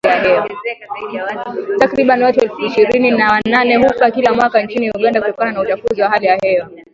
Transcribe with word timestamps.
Takriban 1.79 2.23
watu 2.23 2.39
elfu 2.39 2.61
ishirini 2.65 3.11
na 3.11 3.31
wanane 3.31 3.75
hufa 3.75 4.11
kila 4.11 4.33
mwaka 4.33 4.61
nchini 4.63 4.89
Uganda 4.91 5.21
kutokana 5.21 5.51
na 5.51 5.61
uchafuzi 5.61 6.01
wa 6.01 6.09
hali 6.09 6.25
ya 6.25 6.35
hewa 6.41 6.69